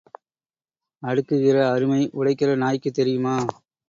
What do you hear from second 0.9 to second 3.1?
அடுக்குகிற அருமை உடைக்கிற நாய்க்குத்